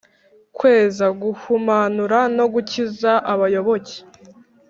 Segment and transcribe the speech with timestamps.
[0.57, 3.95] kweza, guhumanura no gukiza abayoboke.